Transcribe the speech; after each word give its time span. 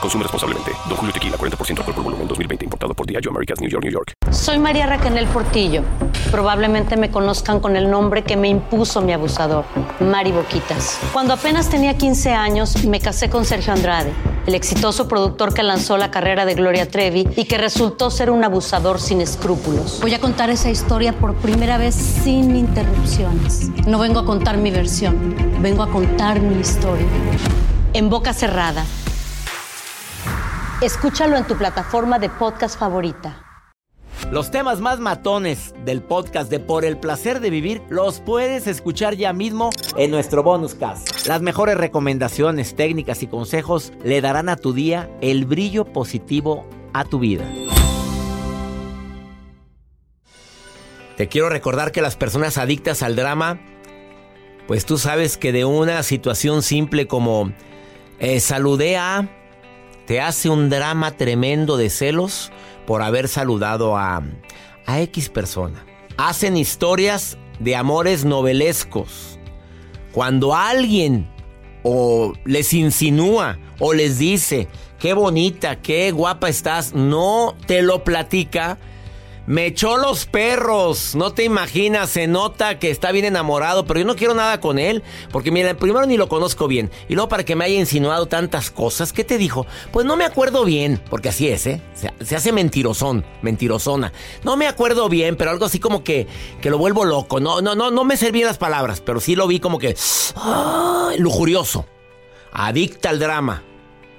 Consume 0.00 0.22
responsablemente. 0.24 0.72
Don 0.88 0.96
Julio 0.96 1.12
Tequila, 1.12 1.36
40% 1.36 1.78
alcohol 1.78 1.94
por 1.94 2.04
volumen, 2.04 2.28
2020. 2.28 2.64
Importado 2.64 2.94
por 2.94 3.06
Diageo 3.06 3.30
Americas, 3.30 3.60
New 3.60 3.70
York, 3.70 3.84
New 3.84 3.92
York. 3.92 4.12
Soy 4.30 4.58
María 4.58 4.86
Raquel 4.86 5.26
Portillo. 5.28 5.82
Probablemente 6.30 6.96
me 6.96 7.10
conozcan 7.10 7.60
con 7.60 7.76
el 7.76 7.90
nombre 7.90 8.24
que 8.24 8.36
me 8.36 8.48
impuso 8.48 9.00
mi 9.00 9.12
abusador, 9.12 9.64
Mari 10.00 10.32
Boquitas. 10.32 10.98
Cuando 11.12 11.34
apenas 11.34 11.68
tenía 11.68 11.96
15 11.96 12.32
años, 12.32 12.84
me 12.84 13.00
casé 13.00 13.30
con 13.30 13.44
Sergio 13.44 13.72
Andrade, 13.72 14.12
el 14.46 14.54
exitoso 14.54 15.08
productor 15.08 15.54
que 15.54 15.62
lanzó 15.62 15.96
la 15.96 16.10
carrera 16.10 16.44
de 16.44 16.54
Gloria 16.54 16.88
Trevi 16.90 17.28
y 17.36 17.44
que 17.44 17.56
resultó 17.56 18.10
ser 18.10 18.30
un 18.30 18.44
abusador 18.44 19.00
sin 19.00 19.20
escrúpulos. 19.20 20.00
Voy 20.00 20.14
a 20.14 20.20
contar 20.20 20.50
esa 20.50 20.68
historia 20.68 21.12
por 21.12 21.34
primera 21.36 21.78
vez 21.78 21.94
sin 21.94 22.56
interrupciones. 22.56 23.70
No 23.86 23.98
vengo 23.98 24.20
a 24.20 24.26
contar 24.26 24.58
mi 24.58 24.70
versión, 24.70 25.34
vengo 25.62 25.82
a 25.82 25.90
contar 25.90 26.40
mi 26.40 26.60
historia. 26.60 27.06
En 27.92 28.10
boca 28.10 28.34
cerrada 28.34 28.84
Escúchalo 30.82 31.38
en 31.38 31.46
tu 31.46 31.56
plataforma 31.56 32.18
de 32.18 32.28
podcast 32.28 32.78
favorita. 32.78 33.42
Los 34.30 34.50
temas 34.50 34.78
más 34.78 35.00
matones 35.00 35.74
del 35.86 36.02
podcast 36.02 36.50
de 36.50 36.60
Por 36.60 36.84
el 36.84 36.98
placer 36.98 37.40
de 37.40 37.48
vivir 37.48 37.80
los 37.88 38.20
puedes 38.20 38.66
escuchar 38.66 39.14
ya 39.14 39.32
mismo 39.32 39.70
en 39.96 40.10
nuestro 40.10 40.42
bonus 40.42 40.74
cast. 40.74 41.26
Las 41.26 41.40
mejores 41.40 41.78
recomendaciones, 41.78 42.76
técnicas 42.76 43.22
y 43.22 43.26
consejos 43.26 43.94
le 44.04 44.20
darán 44.20 44.50
a 44.50 44.56
tu 44.56 44.74
día 44.74 45.08
el 45.22 45.46
brillo 45.46 45.86
positivo 45.86 46.68
a 46.92 47.04
tu 47.04 47.20
vida. 47.20 47.50
Te 51.16 51.26
quiero 51.28 51.48
recordar 51.48 51.90
que 51.90 52.02
las 52.02 52.16
personas 52.16 52.58
adictas 52.58 53.02
al 53.02 53.16
drama, 53.16 53.58
pues 54.66 54.84
tú 54.84 54.98
sabes 54.98 55.38
que 55.38 55.52
de 55.52 55.64
una 55.64 56.02
situación 56.02 56.62
simple 56.62 57.06
como 57.06 57.50
eh, 58.18 58.40
saludé 58.40 58.98
a 58.98 59.26
te 60.06 60.20
hace 60.20 60.48
un 60.48 60.70
drama 60.70 61.12
tremendo 61.12 61.76
de 61.76 61.90
celos 61.90 62.52
por 62.86 63.02
haber 63.02 63.28
saludado 63.28 63.96
a, 63.96 64.22
a 64.86 65.00
X 65.00 65.28
persona. 65.28 65.84
Hacen 66.16 66.56
historias 66.56 67.36
de 67.58 67.76
amores 67.76 68.24
novelescos. 68.24 69.38
Cuando 70.12 70.54
alguien 70.54 71.28
o 71.82 72.32
les 72.44 72.72
insinúa 72.72 73.58
o 73.78 73.92
les 73.92 74.18
dice, 74.18 74.68
qué 74.98 75.12
bonita, 75.12 75.76
qué 75.82 76.10
guapa 76.12 76.48
estás, 76.48 76.94
no 76.94 77.54
te 77.66 77.82
lo 77.82 78.02
platica, 78.04 78.78
me 79.46 79.66
echó 79.66 79.96
los 79.96 80.26
perros. 80.26 81.14
No 81.14 81.32
te 81.32 81.44
imaginas, 81.44 82.10
se 82.10 82.26
nota 82.26 82.78
que 82.78 82.90
está 82.90 83.12
bien 83.12 83.24
enamorado, 83.24 83.86
pero 83.86 84.00
yo 84.00 84.06
no 84.06 84.16
quiero 84.16 84.34
nada 84.34 84.60
con 84.60 84.78
él. 84.78 85.02
Porque 85.30 85.50
mira, 85.50 85.74
primero 85.74 86.06
ni 86.06 86.16
lo 86.16 86.28
conozco 86.28 86.68
bien. 86.68 86.90
Y 87.08 87.14
luego 87.14 87.28
para 87.28 87.44
que 87.44 87.56
me 87.56 87.64
haya 87.64 87.76
insinuado 87.76 88.26
tantas 88.26 88.70
cosas, 88.70 89.12
¿qué 89.12 89.24
te 89.24 89.38
dijo? 89.38 89.66
Pues 89.92 90.04
no 90.04 90.16
me 90.16 90.24
acuerdo 90.24 90.64
bien, 90.64 91.00
porque 91.10 91.28
así 91.28 91.48
es, 91.48 91.66
¿eh? 91.66 91.80
Se, 91.94 92.36
hace 92.36 92.52
mentirosón, 92.52 93.24
mentirosona. 93.42 94.12
No 94.42 94.56
me 94.56 94.66
acuerdo 94.66 95.08
bien, 95.08 95.36
pero 95.36 95.50
algo 95.50 95.64
así 95.64 95.78
como 95.78 96.02
que, 96.02 96.26
que 96.60 96.70
lo 96.70 96.78
vuelvo 96.78 97.04
loco. 97.04 97.40
No, 97.40 97.60
no, 97.60 97.74
no, 97.74 97.90
no 97.90 98.04
me 98.04 98.16
servían 98.16 98.46
las 98.46 98.58
palabras, 98.58 99.00
pero 99.00 99.20
sí 99.20 99.36
lo 99.36 99.46
vi 99.46 99.60
como 99.60 99.78
que... 99.78 99.96
lujurioso. 101.18 101.86
Adicta 102.52 103.10
al 103.10 103.18
drama. 103.18 103.62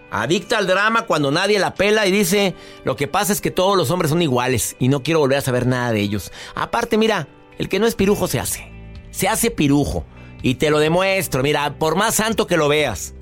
Adicta 0.10 0.58
al 0.58 0.68
drama 0.68 1.06
cuando 1.06 1.32
nadie 1.32 1.60
la 1.60 1.74
pela 1.74 2.08
y 2.08 2.12
dice, 2.12 2.56
lo 2.86 2.96
que 2.96 3.08
pasa 3.08 3.34
es 3.34 3.42
que 3.42 3.52
todos 3.52 3.76
los 3.76 3.92
hombres 3.92 4.10
son 4.10 4.22
iguales 4.22 4.76
y 4.80 4.88
no 4.88 5.04
quiero 5.04 5.20
volver 5.20 5.40
a 5.40 5.42
saber 5.42 5.68
nada 5.68 5.92
de 5.92 6.00
ellos. 6.00 6.32
Aparte, 6.56 6.98
mira, 6.98 7.28
el 7.58 7.68
que 7.68 7.80
no 7.80 7.88
es 7.88 7.96
pirujo 7.96 8.28
se 8.28 8.40
hace. 8.40 8.72
Se 9.12 9.28
hace 9.28 9.52
pirujo. 9.52 10.06
Y 10.42 10.56
te 10.56 10.70
lo 10.70 10.80
demuestro, 10.80 11.44
mira, 11.44 11.78
por 11.78 11.96
más 11.96 12.16
santo 12.16 12.48
que 12.48 12.58
lo 12.58 12.68
veas. 12.68 13.16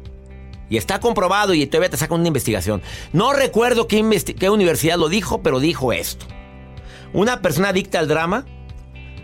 Y 0.69 0.77
está 0.77 0.99
comprobado 0.99 1.53
y 1.53 1.65
todavía 1.65 1.89
te 1.89 1.97
saca 1.97 2.13
una 2.13 2.27
investigación. 2.27 2.81
No 3.13 3.33
recuerdo 3.33 3.87
qué, 3.87 4.03
qué 4.37 4.49
universidad 4.49 4.97
lo 4.97 5.09
dijo, 5.09 5.41
pero 5.41 5.59
dijo 5.59 5.93
esto. 5.93 6.25
Una 7.13 7.41
persona 7.41 7.69
adicta 7.69 7.99
al 7.99 8.07
drama, 8.07 8.45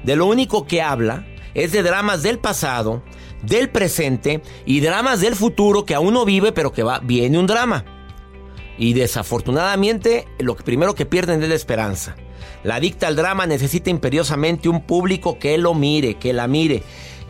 de 0.03 0.15
lo 0.15 0.25
único 0.25 0.65
que 0.65 0.81
habla 0.81 1.25
es 1.53 1.71
de 1.71 1.83
dramas 1.83 2.23
del 2.23 2.39
pasado, 2.39 3.03
del 3.43 3.69
presente 3.69 4.41
y 4.65 4.79
dramas 4.79 5.21
del 5.21 5.35
futuro 5.35 5.85
que 5.85 5.95
aún 5.95 6.13
no 6.13 6.25
vive, 6.25 6.51
pero 6.51 6.71
que 6.71 6.83
va, 6.83 6.99
viene 6.99 7.39
un 7.39 7.47
drama. 7.47 7.85
Y 8.77 8.93
desafortunadamente, 8.93 10.27
lo 10.39 10.55
primero 10.55 10.95
que 10.95 11.05
pierden 11.05 11.43
es 11.43 11.49
la 11.49 11.55
esperanza. 11.55 12.15
La 12.63 12.75
adicta 12.75 13.07
al 13.07 13.15
drama 13.15 13.45
necesita 13.45 13.89
imperiosamente 13.89 14.69
un 14.69 14.81
público 14.81 15.39
que 15.39 15.57
lo 15.57 15.73
mire, 15.73 16.15
que 16.15 16.33
la 16.33 16.47
mire, 16.47 16.83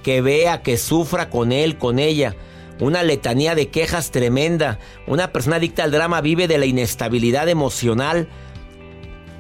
que 0.04 0.22
vea, 0.22 0.62
que 0.62 0.78
sufra 0.78 1.30
con 1.30 1.52
él, 1.52 1.78
con 1.78 2.00
ella. 2.00 2.36
Una 2.80 3.04
letanía 3.04 3.56
de 3.56 3.70
quejas 3.70 4.12
tremenda. 4.12 4.80
Una 5.08 5.32
persona 5.32 5.58
adicta 5.58 5.84
al 5.84 5.92
drama 5.92 6.20
vive 6.22 6.48
de 6.48 6.58
la 6.58 6.66
inestabilidad 6.66 7.48
emocional. 7.48 8.28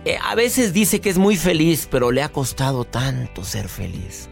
Eh, 0.06 0.18
a 0.24 0.36
veces 0.36 0.74
dice 0.74 1.02
que 1.02 1.09
es 1.09 1.18
muy 1.18 1.36
feliz, 1.36 1.88
pero 1.90 2.12
le 2.12 2.24
ha 2.24 2.30
costado 2.30 2.86
tanto 2.86 3.44
ser 3.44 3.68
feliz. 3.68 4.30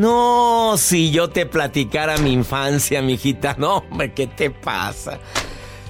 No, 0.00 0.78
si 0.78 1.10
yo 1.10 1.28
te 1.28 1.44
platicara 1.44 2.16
mi 2.16 2.32
infancia, 2.32 3.02
mijita. 3.02 3.54
No, 3.58 3.84
hombre, 3.90 4.14
¿qué 4.14 4.26
te 4.26 4.50
pasa? 4.50 5.20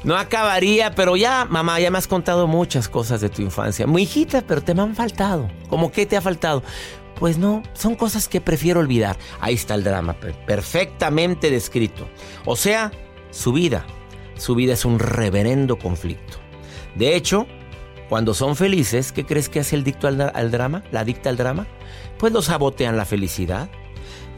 No 0.03 0.17
acabaría, 0.17 0.97
pero 0.97 1.15
ya, 1.15 1.47
mamá, 1.49 1.79
ya 1.79 1.93
me 1.93 1.99
has 1.99 2.09
contado 2.09 2.49
muchas 2.49 2.89
cosas 2.89 3.21
de 3.21 3.29
tu 3.29 3.41
infancia. 3.41 3.87
Muy 3.87 4.03
hijita, 4.03 4.43
pero 4.45 4.65
te 4.65 4.75
me 4.75 4.83
han 4.83 4.97
faltado. 4.97 5.49
¿Cómo 5.69 5.93
qué 5.93 6.07
te 6.07 6.17
ha 6.17 6.21
faltado? 6.21 6.65
Pues 7.21 7.39
no, 7.39 7.63
son 7.73 7.95
cosas 7.95 8.27
que 8.27 8.41
prefiero 8.41 8.81
olvidar. 8.81 9.17
Ahí 9.39 9.55
está 9.55 9.77
el 9.77 9.85
drama, 9.85 10.17
perfectamente 10.45 11.49
descrito. 11.49 12.09
O 12.47 12.57
sea, 12.57 12.91
su 13.31 13.53
vida. 13.53 13.87
Su 14.35 14.57
vida 14.57 14.73
es 14.73 14.85
un 14.85 14.99
reverendo 14.99 15.79
conflicto. 15.79 16.39
De 16.97 17.15
hecho, 17.15 17.47
cuando 18.09 18.35
son 18.35 18.57
felices, 18.57 19.13
¿qué 19.13 19.25
crees 19.25 19.49
que 19.49 19.61
hace 19.61 19.77
el 19.77 19.85
dicto 19.85 20.09
al, 20.09 20.33
al 20.35 20.51
drama? 20.51 20.83
¿La 20.91 21.05
dicta 21.05 21.31
al 21.31 21.37
drama? 21.37 21.69
Pues 22.19 22.33
lo 22.33 22.43
sabotean 22.43 22.97
la 22.97 23.05
felicidad 23.05 23.71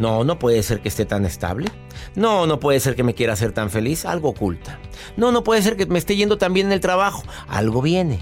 no, 0.02 0.24
no 0.24 0.36
puede 0.36 0.64
ser 0.64 0.80
que 0.80 0.88
esté 0.88 1.06
tan 1.06 1.24
estable. 1.24 1.70
No, 2.16 2.48
no 2.48 2.58
puede 2.58 2.80
ser 2.80 2.96
que 2.96 3.04
me 3.04 3.14
quiera 3.14 3.34
hacer 3.34 3.52
tan 3.52 3.70
feliz. 3.70 4.04
Algo 4.04 4.30
oculta. 4.30 4.80
No, 5.16 5.30
no 5.30 5.44
puede 5.44 5.62
ser 5.62 5.76
que 5.76 5.86
me 5.86 6.00
esté 6.00 6.16
yendo 6.16 6.38
tan 6.38 6.52
bien 6.52 6.66
en 6.66 6.72
el 6.72 6.80
trabajo. 6.80 7.22
Algo 7.46 7.80
viene. 7.80 8.18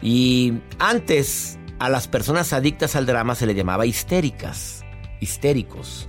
Y 0.00 0.54
antes 0.78 1.58
a 1.80 1.88
las 1.88 2.06
personas 2.06 2.52
adictas 2.52 2.94
al 2.94 3.06
drama 3.06 3.34
se 3.34 3.44
le 3.44 3.56
llamaba 3.56 3.86
histéricas, 3.86 4.84
histéricos. 5.20 6.08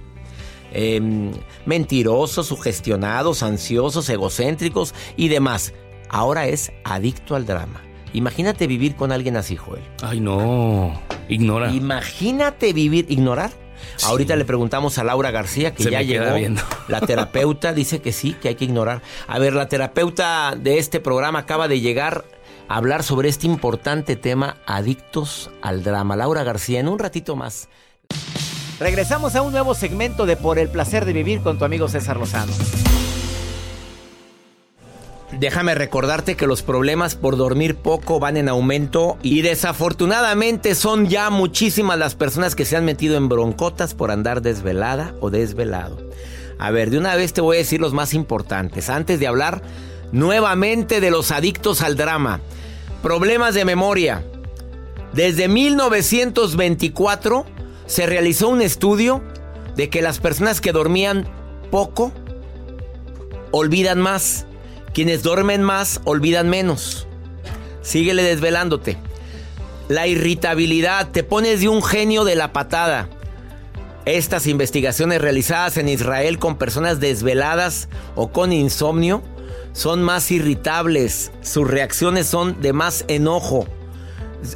Em, 0.71 1.31
mentirosos, 1.65 2.45
sugestionados, 2.45 3.41
ansiosos, 3.41 4.07
egocéntricos 4.07 4.93
y 5.17 5.29
demás. 5.29 5.73
Ahora 6.09 6.45
es 6.45 6.71
adicto 6.83 7.35
al 7.35 7.47
drama. 7.47 7.81
Imagínate 8.13 8.67
vivir 8.67 8.95
con 8.95 9.11
alguien 9.11 9.35
así, 9.35 9.55
Joel. 9.55 9.81
Ay, 10.03 10.19
no. 10.19 11.01
Ignora. 11.27 11.71
Imagínate 11.73 12.71
vivir, 12.71 13.07
ignorar. 13.09 13.62
Ahorita 14.03 14.35
le 14.35 14.45
preguntamos 14.45 14.97
a 14.97 15.03
Laura 15.03 15.31
García, 15.31 15.73
que 15.73 15.85
ya 15.85 16.01
llegó. 16.01 16.25
La 16.87 17.01
terapeuta 17.01 17.73
dice 17.73 18.01
que 18.01 18.11
sí, 18.11 18.33
que 18.33 18.49
hay 18.49 18.55
que 18.55 18.65
ignorar. 18.65 19.01
A 19.27 19.39
ver, 19.39 19.53
la 19.53 19.67
terapeuta 19.67 20.55
de 20.57 20.77
este 20.77 20.99
programa 20.99 21.39
acaba 21.39 21.67
de 21.67 21.79
llegar 21.79 22.25
a 22.67 22.77
hablar 22.77 23.03
sobre 23.03 23.29
este 23.29 23.47
importante 23.47 24.15
tema, 24.15 24.57
adictos 24.65 25.49
al 25.61 25.83
drama. 25.83 26.15
Laura 26.15 26.43
García, 26.43 26.79
en 26.79 26.87
un 26.87 26.99
ratito 26.99 27.35
más. 27.35 27.69
Regresamos 28.79 29.35
a 29.35 29.41
un 29.41 29.51
nuevo 29.51 29.75
segmento 29.75 30.25
de 30.25 30.35
Por 30.35 30.59
el 30.59 30.69
placer 30.69 31.05
de 31.05 31.13
vivir 31.13 31.41
con 31.41 31.57
tu 31.57 31.65
amigo 31.65 31.87
César 31.87 32.17
Lozano. 32.17 32.53
Déjame 35.39 35.75
recordarte 35.75 36.35
que 36.35 36.47
los 36.47 36.61
problemas 36.61 37.15
por 37.15 37.37
dormir 37.37 37.75
poco 37.75 38.19
van 38.19 38.37
en 38.37 38.49
aumento 38.49 39.17
y 39.21 39.41
desafortunadamente 39.41 40.75
son 40.75 41.07
ya 41.07 41.29
muchísimas 41.29 41.97
las 41.97 42.15
personas 42.15 42.55
que 42.55 42.65
se 42.65 42.77
han 42.77 42.85
metido 42.85 43.17
en 43.17 43.29
broncotas 43.29 43.93
por 43.93 44.11
andar 44.11 44.41
desvelada 44.41 45.13
o 45.19 45.29
desvelado. 45.29 45.97
A 46.59 46.71
ver, 46.71 46.89
de 46.89 46.97
una 46.97 47.15
vez 47.15 47.33
te 47.33 47.41
voy 47.41 47.57
a 47.57 47.59
decir 47.59 47.81
los 47.81 47.93
más 47.93 48.13
importantes, 48.13 48.89
antes 48.89 49.19
de 49.19 49.27
hablar 49.27 49.61
nuevamente 50.11 51.01
de 51.01 51.11
los 51.11 51.31
adictos 51.31 51.81
al 51.81 51.95
drama. 51.95 52.39
Problemas 53.01 53.55
de 53.55 53.65
memoria. 53.65 54.23
Desde 55.13 55.47
1924 55.47 57.45
se 57.85 58.05
realizó 58.05 58.49
un 58.49 58.61
estudio 58.61 59.21
de 59.75 59.89
que 59.89 60.01
las 60.01 60.19
personas 60.19 60.61
que 60.61 60.71
dormían 60.71 61.27
poco 61.69 62.13
olvidan 63.51 63.99
más. 63.99 64.45
Quienes 64.93 65.23
duermen 65.23 65.63
más 65.63 66.01
olvidan 66.03 66.49
menos. 66.49 67.07
Síguele 67.81 68.21
desvelándote. 68.21 68.97
La 69.89 70.07
irritabilidad, 70.07 71.09
te 71.09 71.23
pones 71.23 71.61
de 71.61 71.67
un 71.67 71.81
genio 71.81 72.23
de 72.23 72.35
la 72.35 72.53
patada. 72.53 73.09
Estas 74.05 74.47
investigaciones 74.47 75.21
realizadas 75.21 75.77
en 75.77 75.89
Israel 75.89 76.37
con 76.37 76.57
personas 76.57 76.99
desveladas 76.99 77.89
o 78.15 78.31
con 78.31 78.53
insomnio 78.53 79.23
son 79.71 80.03
más 80.03 80.29
irritables, 80.29 81.31
sus 81.41 81.67
reacciones 81.67 82.27
son 82.27 82.61
de 82.61 82.73
más 82.73 83.05
enojo, 83.07 83.65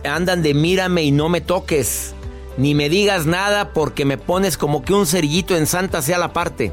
andan 0.03 0.43
de 0.43 0.53
mírame 0.53 1.03
y 1.03 1.11
no 1.11 1.29
me 1.29 1.41
toques, 1.41 2.13
ni 2.57 2.75
me 2.75 2.89
digas 2.89 3.25
nada 3.25 3.73
porque 3.73 4.05
me 4.05 4.17
pones 4.17 4.57
como 4.57 4.83
que 4.83 4.93
un 4.93 5.07
cerillito 5.07 5.55
en 5.55 5.65
santa 5.65 6.01
sea 6.01 6.19
la 6.19 6.33
parte. 6.33 6.71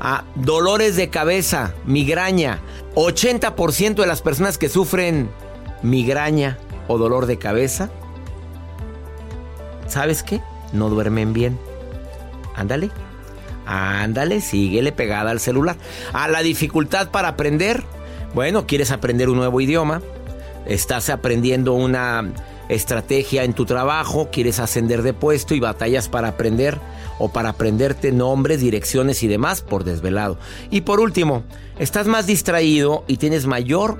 Ah, 0.00 0.24
dolores 0.34 0.96
de 0.96 1.10
cabeza, 1.10 1.74
migraña. 1.84 2.60
80% 2.94 3.94
de 3.94 4.06
las 4.06 4.22
personas 4.22 4.58
que 4.58 4.68
sufren 4.68 5.30
migraña 5.82 6.58
o 6.88 6.98
dolor 6.98 7.26
de 7.26 7.38
cabeza, 7.38 7.90
¿sabes 9.86 10.22
qué? 10.22 10.40
No 10.72 10.88
duermen 10.88 11.32
bien. 11.32 11.58
Ándale. 12.54 12.90
Ándale, 13.66 14.40
síguele 14.40 14.92
pegada 14.92 15.30
al 15.30 15.40
celular. 15.40 15.76
A 16.12 16.28
la 16.28 16.42
dificultad 16.42 17.10
para 17.10 17.28
aprender. 17.28 17.82
Bueno, 18.34 18.66
quieres 18.66 18.90
aprender 18.90 19.28
un 19.28 19.36
nuevo 19.36 19.60
idioma. 19.60 20.02
Estás 20.66 21.10
aprendiendo 21.10 21.72
una 21.74 22.24
estrategia 22.68 23.44
en 23.44 23.52
tu 23.52 23.66
trabajo, 23.66 24.30
quieres 24.30 24.58
ascender 24.58 25.02
de 25.02 25.12
puesto 25.12 25.54
y 25.54 25.60
batallas 25.60 26.08
para 26.08 26.28
aprender 26.28 26.78
o 27.18 27.28
para 27.30 27.50
aprenderte 27.50 28.12
nombres, 28.12 28.60
direcciones 28.60 29.22
y 29.22 29.28
demás 29.28 29.60
por 29.62 29.84
desvelado. 29.84 30.38
Y 30.70 30.82
por 30.82 31.00
último, 31.00 31.44
estás 31.78 32.06
más 32.06 32.26
distraído 32.26 33.04
y 33.06 33.16
tienes 33.16 33.46
mayor, 33.46 33.98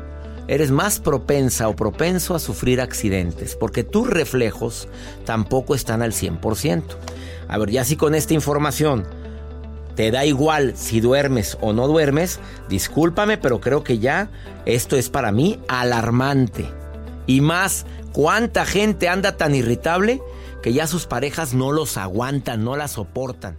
eres 0.49 0.71
más 0.71 1.01
propensa 1.01 1.69
o 1.69 1.77
propenso 1.77 2.35
a 2.35 2.39
sufrir 2.39 2.81
accidentes 2.81 3.57
porque 3.57 3.85
tus 3.85 4.09
reflejos 4.09 4.89
tampoco 5.25 5.75
están 5.75 6.03
al 6.03 6.13
100%. 6.13 6.83
A 7.49 7.59
ver, 7.59 7.71
ya 7.71 7.85
si 7.85 7.97
con 7.97 8.15
esta 8.15 8.35
información 8.35 9.07
te 9.95 10.11
da 10.11 10.25
igual 10.25 10.75
si 10.77 11.01
duermes 11.01 11.57
o 11.61 11.73
no 11.73 11.87
duermes, 11.87 12.41
discúlpame, 12.69 13.39
pero 13.39 13.61
creo 13.61 13.85
que 13.85 13.99
ya 13.99 14.29
esto 14.67 14.97
es 14.97 15.09
para 15.09 15.31
mí 15.31 15.61
alarmante. 15.69 16.69
Y 17.27 17.41
más, 17.41 17.87
¿cuánta 18.13 18.67
gente 18.67 19.09
anda 19.09 19.37
tan 19.37 19.55
irritable 19.55 20.21
que 20.65 20.73
ya 20.73 20.87
sus 20.87 21.05
parejas 21.05 21.53
no 21.53 21.73
los 21.73 21.99
aguantan, 21.99 22.65
no 22.65 22.75
la 22.75 22.89
soportan? 22.89 23.59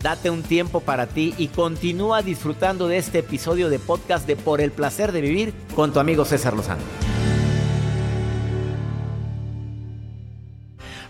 Date 0.00 0.28
un 0.28 0.42
tiempo 0.42 0.80
para 0.80 1.06
ti 1.06 1.34
y 1.38 1.48
continúa 1.48 2.22
disfrutando 2.22 2.88
de 2.88 2.98
este 2.98 3.20
episodio 3.20 3.70
de 3.70 3.78
podcast 3.78 4.26
de 4.26 4.36
Por 4.36 4.60
el 4.60 4.70
Placer 4.70 5.12
de 5.12 5.20
Vivir 5.20 5.54
con 5.74 5.92
tu 5.92 6.00
amigo 6.00 6.24
César 6.24 6.54
Lozano. 6.54 6.82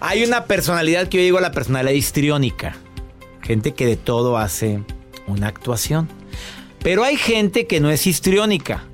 Hay 0.01 0.23
una 0.23 0.45
personalidad 0.45 1.09
que 1.09 1.17
yo 1.17 1.23
digo 1.25 1.41
la 1.41 1.51
personalidad 1.51 1.93
histriónica. 1.93 2.77
Gente 3.41 3.73
que 3.73 3.87
de 3.87 3.97
todo 3.97 4.39
hace 4.39 4.83
una 5.27 5.49
actuación. 5.49 6.09
Pero 6.83 7.03
hay 7.05 7.17
gente 7.17 7.67
que 7.67 7.81
no 7.81 7.91
es 7.91 8.07
histriónica. 8.07 8.85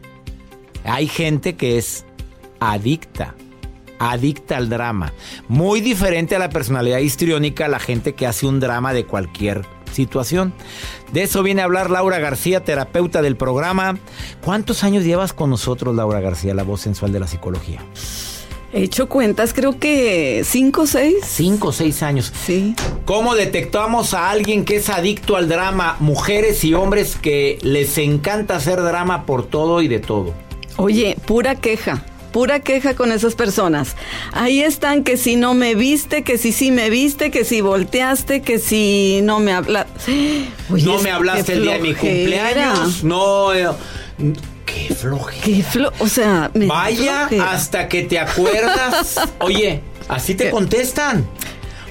Hay 0.84 1.08
gente 1.08 1.56
que 1.56 1.76
es 1.76 2.06
adicta. 2.60 3.34
Adicta 3.98 4.56
al 4.56 4.68
drama. 4.70 5.12
Muy 5.48 5.80
diferente 5.80 6.36
a 6.36 6.38
la 6.38 6.48
personalidad 6.48 7.00
histriónica, 7.00 7.68
la 7.68 7.80
gente 7.80 8.14
que 8.14 8.26
hace 8.26 8.46
un 8.46 8.60
drama 8.60 8.94
de 8.94 9.04
cualquier 9.04 9.66
situación. 9.92 10.52
De 11.12 11.22
eso 11.22 11.42
viene 11.42 11.62
a 11.62 11.64
hablar 11.64 11.90
Laura 11.90 12.18
García, 12.18 12.64
terapeuta 12.64 13.22
del 13.22 13.36
programa. 13.36 13.98
¿Cuántos 14.44 14.84
años 14.84 15.04
llevas 15.04 15.32
con 15.32 15.50
nosotros, 15.50 15.94
Laura 15.94 16.20
García, 16.20 16.54
la 16.54 16.62
voz 16.62 16.80
sensual 16.80 17.12
de 17.12 17.20
la 17.20 17.26
psicología? 17.26 17.80
He 18.72 18.84
hecho 18.84 19.08
cuentas, 19.08 19.52
creo 19.52 19.80
que 19.80 20.42
cinco 20.44 20.82
o 20.82 20.86
seis. 20.86 21.16
Cinco 21.26 21.68
o 21.68 21.72
seis 21.72 22.04
años. 22.04 22.32
Sí. 22.46 22.76
¿Cómo 23.04 23.34
detectamos 23.34 24.14
a 24.14 24.30
alguien 24.30 24.64
que 24.64 24.76
es 24.76 24.88
adicto 24.88 25.36
al 25.36 25.48
drama? 25.48 25.96
Mujeres 25.98 26.62
y 26.62 26.74
hombres 26.74 27.16
que 27.20 27.58
les 27.62 27.98
encanta 27.98 28.54
hacer 28.54 28.80
drama 28.80 29.26
por 29.26 29.44
todo 29.44 29.82
y 29.82 29.88
de 29.88 29.98
todo. 29.98 30.34
Oye, 30.76 31.16
pura 31.26 31.56
queja. 31.56 32.04
Pura 32.32 32.60
queja 32.60 32.94
con 32.94 33.10
esas 33.12 33.34
personas. 33.34 33.96
Ahí 34.32 34.60
están 34.62 35.02
que 35.04 35.16
si 35.16 35.36
no 35.36 35.54
me 35.54 35.74
viste, 35.74 36.22
que 36.22 36.38
si 36.38 36.52
sí 36.52 36.70
me 36.70 36.88
viste, 36.90 37.30
que 37.30 37.44
si 37.44 37.60
volteaste, 37.60 38.42
que 38.42 38.58
si 38.58 39.20
no 39.22 39.40
me 39.40 39.52
hablaste. 39.52 40.46
no 40.68 40.98
me 41.00 41.10
hablaste 41.10 41.52
el 41.54 41.62
día 41.62 41.72
de 41.74 41.78
mi 41.80 41.94
cumpleaños. 41.94 43.02
No. 43.04 43.52
eh, 43.52 43.66
qué 44.64 44.94
flojera. 44.94 45.42
Qué 45.44 45.62
flo 45.62 45.92
o 45.98 46.06
sea, 46.08 46.50
me 46.54 46.66
Vaya 46.66 47.26
flojera. 47.28 47.50
hasta 47.52 47.88
que 47.88 48.02
te 48.04 48.18
acuerdas. 48.18 49.16
Oye, 49.40 49.80
así 50.08 50.34
te 50.34 50.44
¿Qué? 50.44 50.50
contestan. 50.50 51.26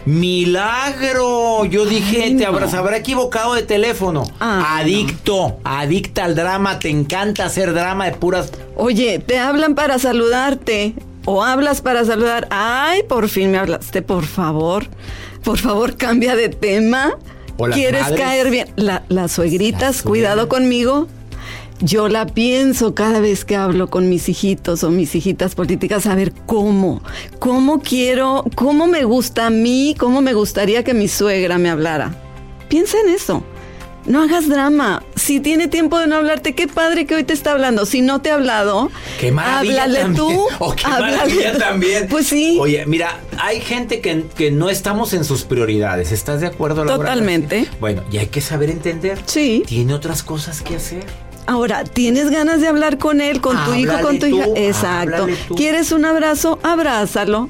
Milagro. 0.10 1.66
Yo 1.66 1.86
dije, 1.86 2.24
Ay, 2.24 2.36
te 2.36 2.44
no. 2.44 2.50
habrás 2.50 2.74
habrá 2.74 2.98
equivocado 2.98 3.54
de 3.54 3.64
teléfono. 3.64 4.24
Ah, 4.40 4.78
Adicto, 4.80 5.58
adicta 5.64 6.26
al 6.26 6.36
drama. 6.36 6.80
Te 6.80 6.90
encanta 6.90 7.46
hacer 7.46 7.74
drama 7.74 8.06
de 8.06 8.12
puras. 8.14 8.52
Oye, 8.76 9.20
te 9.20 9.40
hablan 9.40 9.76
para 9.76 10.00
saludarte. 10.00 10.94
O 11.26 11.44
hablas 11.44 11.82
para 11.82 12.06
saludar. 12.06 12.48
Ay, 12.50 13.04
por 13.04 13.30
fin 13.30 13.52
me 13.52 13.58
hablaste, 13.60 14.02
por 14.02 14.26
favor. 14.26 14.88
Por 15.44 15.58
favor, 15.58 15.96
cambia 15.96 16.36
de 16.36 16.50
tema. 16.50 17.12
¿Quieres 17.74 18.02
madres. 18.04 18.20
caer 18.22 18.50
bien? 18.50 18.68
La- 18.78 19.04
las 19.10 19.34
suegritas, 19.34 19.82
Las 19.98 20.02
cuidado 20.02 20.48
conmigo. 20.48 21.08
Yo 21.82 22.10
la 22.10 22.26
pienso 22.26 22.94
cada 22.94 23.20
vez 23.22 23.46
que 23.46 23.56
hablo 23.56 23.90
con 23.90 24.10
mis 24.10 24.28
hijitos 24.28 24.84
o 24.84 24.90
mis 24.90 25.16
hijitas 25.16 25.56
políticas, 25.56 26.06
a 26.08 26.16
ver 26.16 26.34
cómo, 26.46 27.02
cómo 27.40 27.80
quiero, 27.80 28.44
cómo 28.56 28.86
me 28.88 29.06
gusta 29.06 29.46
a 29.46 29.50
mí, 29.50 29.96
cómo 29.98 30.22
me 30.22 30.34
gustaría 30.34 30.84
que 30.84 30.94
mi 30.94 31.08
suegra 31.08 31.58
me 31.58 31.70
hablara. 31.70 32.16
Piensa 32.68 32.98
en 33.06 33.14
eso. 33.14 33.44
No 34.06 34.24
hagas 34.24 34.48
drama. 34.50 35.04
Si 35.16 35.40
tiene 35.40 35.68
tiempo 35.68 36.00
de 36.00 36.08
no 36.08 36.16
hablarte, 36.16 36.56
qué 36.56 36.68
padre 36.68 37.06
que 37.06 37.16
hoy 37.16 37.24
te 37.24 37.34
está 37.34 37.52
hablando. 37.52 37.86
Si 37.86 38.02
no 38.02 38.22
te 38.22 38.32
ha 38.32 38.36
hablado, 38.36 38.90
Qué 39.20 39.32
maravilla 39.32 39.84
háblale 39.84 40.00
también. 40.02 40.16
tú. 40.38 40.48
Oh, 40.60 40.74
qué 40.76 40.86
háblale 40.86 41.18
maravilla 41.18 41.54
tú. 41.54 41.60
también. 41.60 42.08
Pues 42.10 42.28
sí. 42.28 42.58
Oye, 42.60 42.86
mira, 42.88 43.20
hay 43.38 43.60
gente 43.62 44.00
que, 44.02 44.24
que 44.36 44.52
no 44.52 44.70
estamos 44.70 45.14
en 45.14 45.24
sus 45.26 45.44
prioridades. 45.44 46.12
¿Estás 46.12 46.42
de 46.42 46.48
acuerdo, 46.48 46.86
Laura? 46.86 46.98
Totalmente. 47.06 47.68
Bueno, 47.80 48.02
y 48.12 48.18
hay 48.18 48.28
que 48.28 48.42
saber 48.42 48.70
entender. 48.70 49.20
Sí. 49.26 49.64
Tiene 49.68 49.94
otras 49.94 50.24
cosas 50.24 50.62
que 50.62 50.78
hacer. 50.78 51.04
Ahora, 51.48 51.84
¿tienes 51.84 52.30
ganas 52.30 52.62
de 52.62 52.68
hablar 52.68 52.98
con 52.98 53.22
él, 53.22 53.42
con 53.42 53.58
tu 53.66 53.74
hijo, 53.74 53.94
con 54.02 54.20
tu 54.20 54.26
hija? 54.28 54.46
Exacto. 54.56 55.28
¿Quieres 55.56 55.92
un 55.92 56.06
abrazo? 56.06 56.60
Abrázalo. 56.64 57.50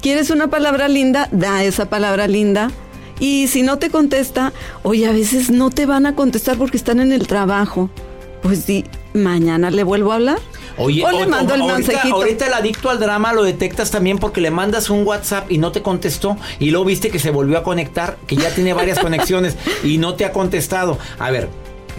¿Quieres 0.00 0.30
una 0.30 0.48
palabra 0.48 0.88
linda? 0.88 1.28
Da 1.32 1.62
esa 1.64 1.90
palabra 1.90 2.26
linda. 2.28 2.70
Y 3.18 3.48
si 3.48 3.62
no 3.62 3.78
te 3.78 3.90
contesta, 3.90 4.52
oye, 4.82 5.06
a 5.06 5.12
veces 5.12 5.50
no 5.50 5.68
te 5.70 5.84
van 5.84 6.06
a 6.06 6.14
contestar 6.14 6.56
porque 6.56 6.76
están 6.76 7.00
en 7.00 7.12
el 7.12 7.26
trabajo. 7.26 7.90
Pues 8.42 8.66
di, 8.66 8.84
mañana 9.12 9.70
le 9.70 9.82
vuelvo 9.84 10.12
a 10.12 10.14
hablar. 10.14 10.38
Oye, 10.78 11.04
o 11.04 11.10
le 11.10 11.24
o- 11.24 11.28
mando 11.28 11.52
el 11.54 11.60
ahorita, 11.60 11.78
mensajito. 11.90 12.14
ahorita 12.14 12.46
el 12.46 12.54
adicto 12.54 12.88
al 12.88 12.98
drama 12.98 13.34
lo 13.34 13.42
detectas 13.42 13.90
también 13.90 14.16
porque 14.18 14.40
le 14.40 14.50
mandas 14.50 14.88
un 14.88 15.06
WhatsApp 15.06 15.50
y 15.52 15.58
no 15.58 15.72
te 15.72 15.82
contestó 15.82 16.38
y 16.58 16.70
luego 16.70 16.86
viste 16.86 17.10
que 17.10 17.18
se 17.18 17.30
volvió 17.30 17.58
a 17.58 17.62
conectar, 17.62 18.16
que 18.26 18.36
ya 18.36 18.48
tiene 18.54 18.72
varias 18.72 18.98
conexiones 19.02 19.56
y 19.84 19.98
no 19.98 20.14
te 20.14 20.24
ha 20.24 20.32
contestado. 20.32 20.96
A 21.18 21.30
ver, 21.30 21.50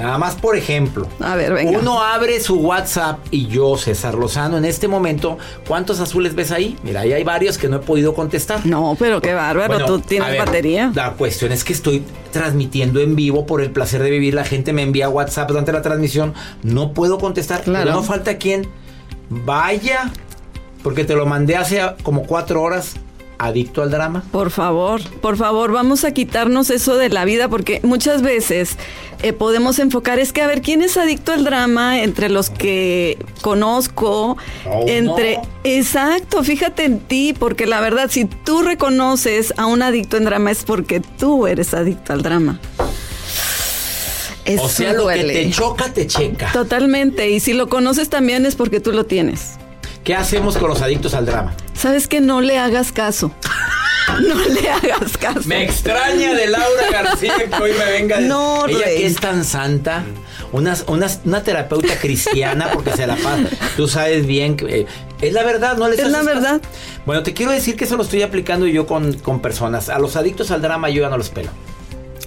nada 0.01 0.17
más 0.17 0.36
por 0.36 0.55
ejemplo. 0.55 1.08
A 1.20 1.36
ver, 1.36 1.53
venga. 1.53 1.77
Uno 1.77 2.01
abre 2.01 2.39
su 2.39 2.55
WhatsApp 2.55 3.20
y 3.31 3.48
yo, 3.48 3.77
César 3.77 4.15
Lozano, 4.15 4.58
en 4.58 4.65
este 4.65 4.88
momento, 4.88 5.38
¿cuántos 5.67 6.00
azules 6.00 6.36
ves 6.36 6.51
ahí? 6.51 6.77
Mira, 6.84 7.01
ahí 7.01 7.13
hay 7.13 7.24
varios 7.24 7.58
que 7.58 7.67
no 7.67 7.77
he 7.77 7.79
podido 7.79 8.13
contestar. 8.13 8.65
No, 8.65 8.96
pero 8.98 9.22
qué 9.22 9.34
bárbaro, 9.34 9.74
Bueno, 9.74 9.86
tú 9.86 10.00
tienes 10.00 10.29
ver, 10.29 10.39
batería. 10.39 10.91
La 10.93 11.13
cuestión 11.13 11.51
es 11.51 11.63
que 11.63 11.74
estoy 11.74 12.03
transmitiendo 12.31 13.00
en 13.00 13.15
vivo 13.15 13.46
por 13.46 13.62
el 13.62 13.72
placer 13.72 14.01
de 14.03 14.10
vivir. 14.10 14.34
La 14.34 14.46
gente 14.46 14.74
me 14.74 14.81
envía 14.81 15.10
WhatsApp 15.10 15.48
durante 15.48 15.72
la 15.72 15.81
transmisión. 15.81 16.34
No 16.63 16.93
puedo 16.93 17.17
contestar. 17.17 17.62
Claro. 17.63 17.86
Pero 17.86 17.96
no 17.96 18.03
falta 18.03 18.38
quien 18.38 18.67
vaya, 19.29 20.12
porque 20.84 21.03
te 21.03 21.15
lo 21.15 21.25
mandé 21.25 21.55
hace 21.55 21.81
como 22.03 22.24
cuatro 22.24 22.62
horas. 22.62 22.96
Adicto 23.43 23.81
al 23.81 23.89
drama. 23.89 24.24
Por 24.31 24.51
favor, 24.51 25.01
por 25.19 25.36
favor, 25.36 25.71
vamos 25.71 26.03
a 26.03 26.12
quitarnos 26.12 26.69
eso 26.69 26.95
de 26.95 27.10
la 27.10 27.25
vida 27.25 27.50
porque 27.50 27.79
muchas 27.81 28.21
veces 28.21 28.77
eh, 29.24 29.33
podemos 29.33 29.79
enfocar, 29.79 30.19
es 30.19 30.31
que 30.31 30.43
a 30.43 30.48
ver, 30.48 30.62
¿quién 30.62 30.83
es 30.83 30.95
adicto 30.95 31.31
al 31.31 31.43
drama 31.43 32.03
entre 32.03 32.29
los 32.29 32.51
que 32.51 33.17
conozco? 33.41 34.38
Oh, 34.69 34.86
entre... 34.86 35.38
no. 35.38 35.41
Exacto, 35.63 36.43
fíjate 36.43 36.86
en 36.86 37.00
ti, 37.00 37.33
porque 37.33 37.65
la 37.65 37.81
verdad, 37.81 38.12
si 38.12 38.25
tú 38.25 38.62
reconoces 38.62 39.55
a 39.57 39.65
un 39.65 39.81
adicto 39.81 40.17
en 40.17 40.25
drama 40.25 40.51
es 40.51 40.63
porque 40.63 41.00
tú 41.00 41.48
eres 41.48 41.74
adicto 41.74 42.13
al 42.13 42.21
drama. 42.21 42.60
Eso 44.45 44.63
o 44.63 44.69
sea, 44.69 44.93
lo 44.93 45.03
duele. 45.03 45.33
que 45.33 45.45
te 45.45 45.50
choca, 45.50 45.91
te 45.91 46.05
checa. 46.05 46.51
Totalmente, 46.51 47.31
y 47.31 47.39
si 47.39 47.53
lo 47.53 47.69
conoces 47.69 48.07
también 48.10 48.45
es 48.45 48.53
porque 48.53 48.79
tú 48.79 48.91
lo 48.91 49.07
tienes. 49.07 49.53
¿Qué 50.03 50.13
hacemos 50.13 50.57
con 50.57 50.69
los 50.69 50.83
adictos 50.83 51.15
al 51.15 51.25
drama? 51.25 51.55
Sabes 51.81 52.07
que 52.07 52.21
no 52.21 52.41
le 52.41 52.57
hagas 52.57 52.91
caso. 52.91 53.31
No 54.27 54.35
le 54.35 54.69
hagas 54.69 55.17
caso. 55.17 55.41
Me 55.45 55.63
extraña 55.63 56.33
de 56.33 56.47
Laura 56.47 56.89
García 56.91 57.33
que 57.38 57.55
hoy 57.63 57.71
me 57.73 57.85
venga. 57.91 58.19
de- 58.19 58.27
No, 58.27 58.67
Ella 58.67 58.79
Rey. 58.85 58.97
que 58.97 59.05
es 59.05 59.15
tan 59.15 59.45
santa, 59.45 60.03
una, 60.51 60.75
una, 60.88 61.07
una 61.23 61.43
terapeuta 61.43 61.97
cristiana, 61.97 62.71
porque 62.73 62.91
se 62.91 63.07
la 63.07 63.15
pasa. 63.15 63.43
Tú 63.77 63.88
sabes 63.88 64.25
bien 64.25 64.57
que. 64.57 64.81
eh, 64.81 64.85
es 65.21 65.31
la 65.31 65.43
verdad, 65.43 65.77
no 65.77 65.88
les 65.88 66.00
Es 66.00 66.07
la 66.09 66.17
caso. 66.19 66.25
verdad. 66.29 66.61
Bueno, 67.05 67.23
te 67.23 67.33
quiero 67.33 67.51
decir 67.53 67.77
que 67.77 67.85
eso 67.85 67.95
lo 67.95 68.03
estoy 68.03 68.21
aplicando 68.23 68.65
yo 68.67 68.85
con, 68.85 69.13
con 69.13 69.39
personas. 69.39 69.88
A 69.88 69.97
los 69.97 70.15
adictos 70.17 70.51
al 70.51 70.61
drama 70.61 70.89
yo 70.89 71.03
ya 71.03 71.09
no 71.09 71.17
los 71.17 71.29
pelo. 71.29 71.51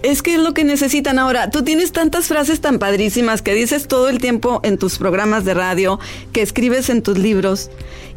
Es 0.05 0.21
que 0.23 0.35
es 0.35 0.41
lo 0.41 0.53
que 0.53 0.65
necesitan 0.65 1.19
ahora. 1.19 1.49
Tú 1.49 1.65
tienes 1.65 1.91
tantas 1.91 2.27
frases 2.27 2.61
tan 2.61 2.79
padrísimas 2.79 3.41
que 3.41 3.55
dices 3.55 3.89
todo 3.89 4.11
el 4.11 4.19
tiempo 4.19 4.61
en 4.63 4.77
tus 4.77 4.99
programas 4.99 5.47
de 5.47 5.55
radio, 5.55 5.99
que 6.31 6.43
escribes 6.43 6.91
en 6.91 7.03
tus 7.03 7.17
libros, 7.17 7.71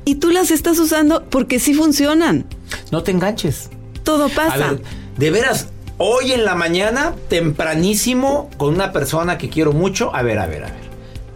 y 0.03 0.15
tú 0.15 0.29
las 0.29 0.51
estás 0.51 0.77
usando 0.79 1.23
porque 1.29 1.59
sí 1.59 1.73
funcionan. 1.73 2.45
No 2.91 3.03
te 3.03 3.11
enganches. 3.11 3.69
Todo 4.03 4.25
A 4.25 4.29
pasa. 4.29 4.71
ver, 4.71 4.81
de 5.17 5.31
veras, 5.31 5.67
hoy 5.97 6.33
en 6.33 6.43
la 6.43 6.55
mañana, 6.55 7.15
tempranísimo, 7.29 8.49
con 8.57 8.73
una 8.73 8.91
persona 8.91 9.37
que 9.37 9.47
quiero 9.47 9.71
mucho. 9.71 10.13
A 10.13 10.23
ver, 10.23 10.39
a 10.39 10.45
ver, 10.47 10.65
a 10.65 10.67
ver. 10.67 10.87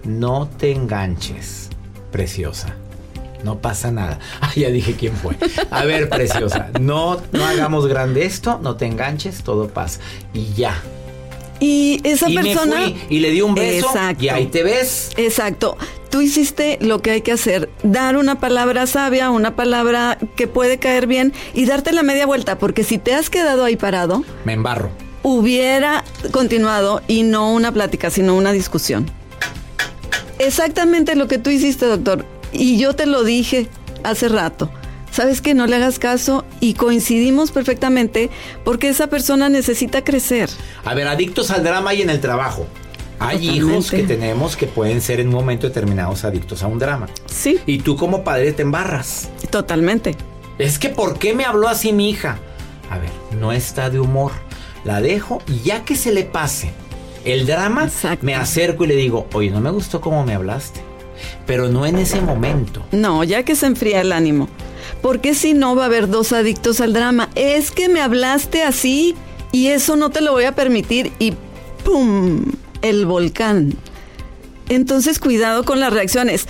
No 0.03 0.49
te 0.57 0.73
enganches, 0.73 1.69
preciosa. 2.11 2.75
No 3.43 3.59
pasa 3.59 3.91
nada. 3.91 4.19
Ah, 4.41 4.51
ya 4.55 4.69
dije 4.69 4.95
quién 4.95 5.13
fue. 5.15 5.35
A 5.69 5.85
ver, 5.85 6.09
preciosa. 6.09 6.69
No, 6.79 7.21
no 7.31 7.45
hagamos 7.45 7.87
grande 7.87 8.25
esto, 8.25 8.59
no 8.61 8.75
te 8.75 8.85
enganches, 8.85 9.43
todo 9.43 9.67
pasa. 9.69 9.99
Y 10.33 10.53
ya. 10.53 10.81
Y 11.59 12.01
esa 12.03 12.27
y 12.29 12.35
persona. 12.35 12.75
me 12.79 12.91
fui 12.93 13.01
y 13.09 13.19
le 13.19 13.29
di 13.29 13.41
un 13.41 13.53
beso 13.53 13.87
Exacto. 13.87 14.23
y 14.23 14.29
ahí 14.29 14.47
te 14.47 14.63
ves. 14.63 15.11
Exacto. 15.17 15.77
Tú 16.09 16.21
hiciste 16.21 16.77
lo 16.81 17.01
que 17.01 17.11
hay 17.11 17.21
que 17.21 17.31
hacer, 17.31 17.69
dar 17.83 18.17
una 18.17 18.39
palabra 18.39 18.85
sabia, 18.87 19.29
una 19.29 19.55
palabra 19.55 20.17
que 20.35 20.47
puede 20.47 20.77
caer 20.79 21.07
bien 21.07 21.31
y 21.53 21.65
darte 21.65 21.93
la 21.93 22.03
media 22.03 22.25
vuelta, 22.25 22.57
porque 22.57 22.83
si 22.83 22.97
te 22.97 23.13
has 23.13 23.29
quedado 23.29 23.63
ahí 23.63 23.77
parado, 23.77 24.23
Me 24.43 24.53
embarro. 24.53 24.89
hubiera 25.23 26.03
continuado 26.31 27.01
y 27.07 27.23
no 27.23 27.53
una 27.53 27.71
plática, 27.71 28.09
sino 28.09 28.35
una 28.35 28.51
discusión. 28.51 29.09
Exactamente 30.39 31.15
lo 31.15 31.27
que 31.27 31.37
tú 31.37 31.49
hiciste, 31.49 31.85
doctor. 31.85 32.25
Y 32.51 32.77
yo 32.77 32.95
te 32.95 33.05
lo 33.05 33.23
dije 33.23 33.67
hace 34.03 34.27
rato. 34.29 34.69
Sabes 35.11 35.41
que 35.41 35.53
no 35.53 35.67
le 35.67 35.75
hagas 35.75 35.99
caso 35.99 36.45
y 36.61 36.73
coincidimos 36.75 37.51
perfectamente 37.51 38.29
porque 38.63 38.87
esa 38.87 39.07
persona 39.07 39.49
necesita 39.49 40.03
crecer. 40.03 40.49
A 40.85 40.93
ver, 40.93 41.07
adictos 41.07 41.51
al 41.51 41.63
drama 41.63 41.93
y 41.93 42.01
en 42.01 42.09
el 42.09 42.21
trabajo. 42.21 42.65
Hay 43.19 43.49
hijos 43.49 43.91
que 43.91 44.03
tenemos 44.03 44.55
que 44.55 44.65
pueden 44.67 44.99
ser 45.01 45.19
en 45.19 45.27
un 45.27 45.35
momento 45.35 45.67
determinados 45.67 46.23
adictos 46.23 46.63
a 46.63 46.67
un 46.67 46.79
drama. 46.79 47.07
Sí, 47.27 47.59
Y 47.67 47.79
tú 47.79 47.95
como 47.95 48.23
padre 48.23 48.51
te 48.53 48.61
embarras. 48.63 49.29
totalmente. 49.51 50.15
Es 50.57 50.79
que 50.79 50.89
¿por 50.89 51.19
qué 51.19 51.33
me 51.33 51.43
habló 51.45 51.67
así 51.67 51.91
mi 51.93 52.09
hija? 52.09 52.39
A 52.89 52.97
ver, 52.97 53.11
no 53.39 53.51
está 53.51 53.89
de 53.89 53.99
humor. 53.99 54.31
La 54.85 55.01
dejo 55.01 55.41
y 55.47 55.59
ya 55.59 55.83
que 55.85 55.95
se 55.95 56.11
le 56.11 56.23
pase 56.23 56.71
el 57.25 57.45
drama, 57.45 57.83
Exacto. 57.83 58.25
me 58.25 58.33
acerco 58.33 58.85
y 58.85 58.87
le 58.87 58.95
digo, 58.95 59.27
oye, 59.33 59.51
no 59.51 59.59
me 59.61 59.69
gustó 59.69 60.01
cómo 60.01 60.25
me 60.25 60.33
hablaste. 60.33 60.81
Pero 61.45 61.69
no 61.69 61.85
en 61.85 61.97
ese 61.97 62.21
momento. 62.21 62.83
No, 62.91 63.23
ya 63.23 63.43
que 63.43 63.55
se 63.55 63.65
enfría 63.65 64.01
el 64.01 64.11
ánimo. 64.11 64.47
Porque 65.01 65.33
si 65.33 65.53
no 65.53 65.75
va 65.75 65.83
a 65.83 65.85
haber 65.87 66.09
dos 66.09 66.31
adictos 66.31 66.81
al 66.81 66.93
drama. 66.93 67.29
Es 67.35 67.71
que 67.71 67.89
me 67.89 68.01
hablaste 68.01 68.63
así 68.63 69.15
y 69.51 69.67
eso 69.67 69.95
no 69.95 70.09
te 70.09 70.21
lo 70.21 70.31
voy 70.31 70.45
a 70.45 70.55
permitir 70.55 71.11
y 71.19 71.33
¡pum! 71.83 72.45
El 72.81 73.05
volcán. 73.05 73.73
Entonces 74.69 75.19
cuidado 75.19 75.63
con 75.63 75.79
las 75.79 75.91
reacciones. 75.91 76.47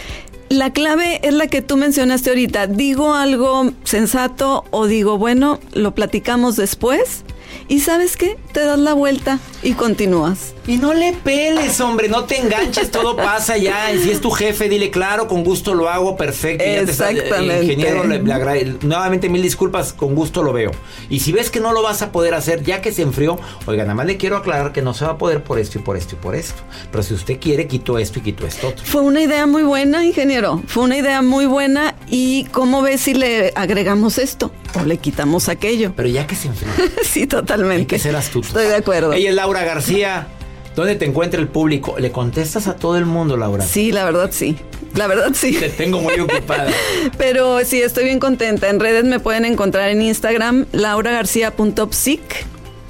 La 0.50 0.74
clave 0.74 1.22
es 1.24 1.34
la 1.34 1.48
que 1.48 1.62
tú 1.62 1.78
mencionaste 1.78 2.30
ahorita. 2.30 2.68
Digo 2.68 3.14
algo 3.14 3.72
sensato 3.86 4.66
o 4.70 4.86
digo, 4.86 5.18
bueno, 5.18 5.60
lo 5.72 5.96
platicamos 5.96 6.58
después. 6.58 7.24
Y 7.68 7.80
sabes 7.80 8.18
qué? 8.18 8.38
Te 8.52 8.60
das 8.60 8.80
la 8.80 8.94
vuelta 8.94 9.40
y 9.64 9.74
continúas. 9.74 10.54
Y 10.68 10.78
no 10.78 10.94
le 10.94 11.14
peles, 11.14 11.80
hombre, 11.82 12.08
no 12.08 12.26
te 12.26 12.38
enganches, 12.40 12.92
todo 12.92 13.16
pasa 13.16 13.58
ya. 13.58 13.92
Y 13.92 14.00
si 14.00 14.12
es 14.12 14.22
tu 14.22 14.30
jefe, 14.30 14.70
dile 14.70 14.92
claro, 14.92 15.28
con 15.28 15.44
gusto 15.44 15.74
lo 15.74 15.90
hago, 15.90 16.16
perfecto. 16.16 16.64
Exactamente. 16.64 17.64
ingeniero, 17.64 18.04
le- 18.06 18.22
le 18.22 18.78
nuevamente 18.84 19.28
mil 19.28 19.42
disculpas, 19.42 19.92
con 19.94 20.14
gusto 20.14 20.44
lo 20.44 20.54
veo. 20.54 20.72
Y 21.10 21.20
si 21.22 21.32
ves 21.32 21.50
que 21.50 21.60
no 21.60 21.74
lo 21.74 21.82
vas 21.82 22.02
a 22.04 22.12
poder 22.12 22.34
hacer, 22.36 22.64
ya 22.64 22.80
que 22.82 22.92
se 22.92 23.02
enfrió, 23.02 23.40
oiga, 23.66 23.84
nada 23.84 23.96
más 23.96 24.06
le 24.06 24.18
quiero 24.18 24.38
aclarar 24.38 24.72
que 24.72 24.82
no 24.82 24.94
se 24.94 25.04
va 25.06 25.12
a 25.12 25.18
poder 25.18 25.44
por 25.44 25.58
esto 25.58 25.80
y 25.80 25.82
por 25.82 25.98
esto 25.98 26.16
y 26.16 26.18
por 26.20 26.36
esto. 26.36 26.62
Pero 26.92 27.04
si 27.04 27.14
usted 27.16 27.40
quiere, 27.40 27.68
quito 27.68 27.98
esto 27.98 28.20
y 28.20 28.22
quito 28.22 28.46
esto 28.46 28.68
otro. 28.70 28.86
Fue 28.86 29.02
una 29.02 29.22
idea 29.22 29.48
muy 29.48 29.64
buena, 29.64 30.06
ingeniero. 30.06 30.62
Fue 30.68 30.84
una 30.84 30.98
idea 30.98 31.22
muy 31.24 31.48
buena. 31.48 31.96
¿Y 32.08 32.46
cómo 32.52 32.82
ves 32.84 33.02
si 33.02 33.14
le 33.16 33.52
agregamos 33.56 34.18
esto 34.20 34.52
o 34.80 34.84
le 34.86 34.98
quitamos 34.98 35.50
aquello? 35.50 35.94
Pero 35.96 36.08
ya 36.10 36.28
que 36.28 36.36
se 36.36 36.50
enfrió. 36.50 36.70
sí, 37.04 37.26
totalmente. 37.26 37.82
Hay 37.82 37.86
que 37.88 38.00
ser 38.00 38.16
astutos. 38.16 38.50
Estoy 38.50 38.68
de 38.68 38.76
acuerdo. 38.76 39.14
Ella 39.14 39.30
es 39.30 39.36
Laura 39.36 39.64
García. 39.64 40.28
¿Dónde 40.76 40.96
te 40.96 41.06
encuentra 41.06 41.40
el 41.40 41.48
público? 41.48 41.96
¿Le 42.00 42.12
contestas 42.12 42.68
a 42.68 42.76
todo 42.76 42.98
el 42.98 43.06
mundo, 43.06 43.38
Laura? 43.38 43.66
Sí, 43.66 43.92
la 43.92 44.06
verdad 44.06 44.30
sí. 44.32 44.56
La 44.96 45.08
verdad 45.08 45.32
sí. 45.34 45.58
Te 45.60 45.70
tengo 45.70 46.00
muy 46.00 46.20
ocupada. 46.20 46.72
Pero 47.18 47.64
sí, 47.66 47.82
estoy 47.82 48.06
bien 48.06 48.20
contenta. 48.20 48.70
En 48.70 48.80
redes 48.80 49.04
me 49.04 49.20
pueden 49.20 49.46
encontrar 49.46 49.90
en 49.90 50.02
Instagram, 50.02 50.66
lauragarcia.psic 50.72 52.46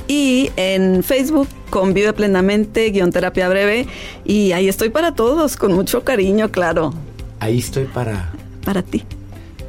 y 0.08 0.52
en 0.56 1.04
Facebook, 1.04 1.48
Convive 1.70 2.14
Plenamente, 2.14 2.90
guion 2.90 3.12
terapia 3.12 3.50
breve. 3.50 3.88
Y 4.26 4.52
ahí 4.52 4.68
estoy 4.68 4.90
para 4.90 5.14
todos, 5.16 5.58
con 5.58 5.74
mucho 5.74 6.04
cariño, 6.04 6.52
claro, 6.52 6.94
Ahí 7.42 7.58
estoy 7.58 7.86
para 7.86 8.32
para 8.64 8.84
ti. 8.84 9.04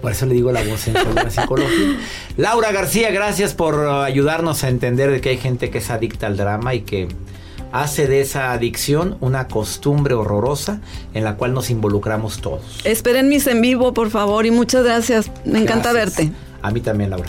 Por 0.02 0.12
eso 0.12 0.26
le 0.26 0.34
digo 0.34 0.52
la 0.52 0.62
voz 0.62 0.88
en 0.88 0.94
la 1.14 1.30
psicología. 1.30 1.98
Laura 2.36 2.70
García, 2.70 3.10
gracias 3.10 3.54
por 3.54 3.76
uh, 3.76 4.02
ayudarnos 4.02 4.62
a 4.62 4.68
entender 4.68 5.10
de 5.10 5.22
que 5.22 5.30
hay 5.30 5.38
gente 5.38 5.70
que 5.70 5.78
es 5.78 5.88
adicta 5.88 6.26
al 6.26 6.36
drama 6.36 6.74
y 6.74 6.82
que 6.82 7.08
hace 7.72 8.06
de 8.06 8.20
esa 8.20 8.52
adicción 8.52 9.16
una 9.20 9.48
costumbre 9.48 10.14
horrorosa 10.14 10.80
en 11.14 11.24
la 11.24 11.36
cual 11.36 11.54
nos 11.54 11.70
involucramos 11.70 12.40
todos. 12.40 12.80
Esperen 12.84 13.28
mis 13.28 13.46
en 13.46 13.60
vivo, 13.60 13.92
por 13.94 14.10
favor, 14.10 14.46
y 14.46 14.50
muchas 14.50 14.84
gracias. 14.84 15.30
Me 15.44 15.58
encanta 15.60 15.92
Gracias. 15.92 16.16
verte. 16.28 16.36
A 16.62 16.70
mí 16.70 16.80
también, 16.80 17.10
Laura. 17.10 17.26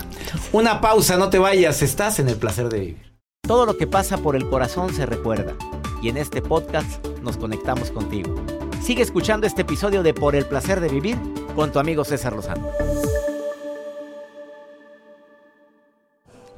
Una 0.52 0.80
pausa, 0.80 1.18
no 1.18 1.30
te 1.30 1.40
vayas, 1.40 1.82
estás 1.82 2.20
en 2.20 2.30
el 2.30 2.36
placer 2.36 2.70
de 2.70 2.80
vivir. 2.80 3.14
Todo 3.48 3.66
lo 3.66 3.78
que 3.78 3.88
pasa 3.88 4.18
por 4.18 4.36
el 4.36 4.48
corazón 4.48 4.94
se 4.94 5.06
recuerda 5.06 5.54
y 6.02 6.10
en 6.10 6.18
este 6.18 6.42
podcast 6.42 7.06
nos 7.24 7.38
conectamos 7.38 7.90
contigo. 7.92 8.36
Sigue 8.82 9.02
escuchando 9.02 9.48
este 9.48 9.62
episodio 9.64 10.04
de 10.04 10.14
Por 10.14 10.36
el 10.36 10.46
placer 10.46 10.80
de 10.82 10.90
vivir 10.90 11.18
con 11.56 11.72
tu 11.72 11.80
amigo 11.80 12.04
César 12.04 12.34
Lozano. 12.34 12.68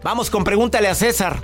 Vamos 0.04 0.30
con 0.30 0.44
pregúntale 0.44 0.88
a 0.88 0.96
César. 0.96 1.40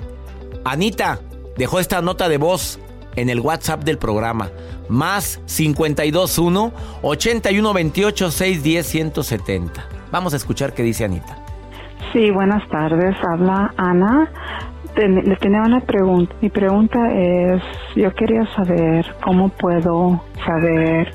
Anita 0.64 1.20
dejó 1.56 1.80
esta 1.80 2.00
nota 2.02 2.28
de 2.28 2.38
voz 2.38 2.78
en 3.16 3.30
el 3.30 3.40
WhatsApp 3.40 3.84
del 3.84 3.98
programa. 3.98 4.50
Más 4.88 5.40
521 5.46 6.72
8128 7.02 8.30
610 8.30 8.86
170. 8.86 9.84
Vamos 10.10 10.34
a 10.34 10.36
escuchar 10.36 10.74
qué 10.74 10.82
dice 10.82 11.04
Anita. 11.04 11.36
Sí, 12.12 12.30
buenas 12.30 12.66
tardes. 12.68 13.16
Habla 13.22 13.72
Ana. 13.76 14.30
le 14.96 15.36
tenía 15.36 15.62
una 15.62 15.80
pregunta. 15.80 16.34
Mi 16.40 16.50
pregunta 16.50 17.10
es, 17.12 17.62
yo 17.96 18.12
quería 18.14 18.46
saber 18.54 19.06
cómo 19.22 19.48
puedo 19.48 20.22
saber 20.44 21.14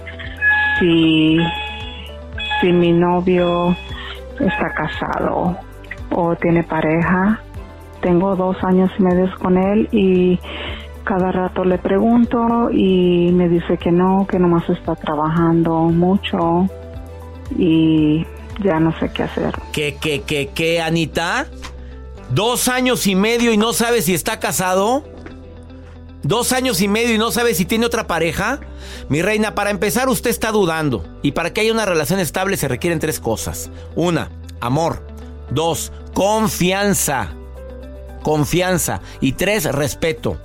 si, 0.80 1.38
si 2.62 2.72
mi 2.72 2.92
novio 2.92 3.76
está 4.40 4.74
casado 4.74 5.58
o 6.12 6.36
tiene 6.36 6.64
pareja. 6.64 7.42
Tengo 8.02 8.36
dos 8.36 8.58
años 8.64 8.90
y 8.98 9.04
medio 9.04 9.30
con 9.40 9.58
él 9.58 9.90
y 9.92 10.40
cada 11.04 11.32
rato 11.32 11.64
le 11.64 11.78
pregunto 11.78 12.70
y 12.72 13.32
me 13.32 13.48
dice 13.48 13.78
que 13.78 13.92
no, 13.92 14.28
que 14.30 14.40
nomás 14.40 14.70
está 14.70 14.96
trabajando 14.96 15.84
mucho 15.84 16.68
y 17.58 18.26
ya 18.64 18.80
no 18.80 18.98
sé 19.00 19.10
qué 19.14 19.24
hacer. 19.24 19.54
¿Qué, 19.72 19.98
qué, 20.00 20.22
qué, 20.22 20.50
qué, 20.54 20.82
Anita? 20.82 21.48
¿Dos 22.30 22.68
años 22.68 23.08
y 23.08 23.16
medio 23.16 23.54
y 23.54 23.58
no 23.58 23.72
sabe 23.74 24.02
si 24.02 24.14
está 24.14 24.40
casado? 24.40 25.04
¿Dos 26.24 26.52
años 26.52 26.82
y 26.82 26.90
medio 26.90 27.16
y 27.16 27.18
no 27.18 27.32
sabe 27.32 27.54
si 27.54 27.64
tiene 27.64 27.86
otra 27.86 28.06
pareja? 28.06 28.60
Mi 29.08 29.22
reina, 29.22 29.56
para 29.56 29.70
empezar 29.70 30.10
usted 30.10 30.30
está 30.30 30.52
dudando. 30.52 31.06
Y 31.22 31.32
para 31.32 31.54
que 31.54 31.62
haya 31.62 31.72
una 31.72 31.86
relación 31.86 32.20
estable 32.20 32.58
se 32.58 32.68
requieren 32.68 33.00
tres 33.00 33.22
cosas. 33.22 33.72
Una, 33.96 34.30
amor. 34.60 35.08
Dos, 35.52 35.94
confianza. 36.14 37.34
Confianza. 38.28 39.00
Y 39.22 39.32
tres, 39.32 39.64
respeto. 39.64 40.38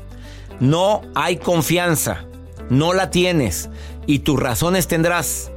No 0.61 1.03
hay 1.17 1.39
confianza. 1.39 2.27
No 2.71 2.93
la 2.93 3.11
tienes. 3.11 3.71
Y 4.07 4.21
tus 4.21 4.39
razones 4.39 4.87
tendrás. 4.87 5.51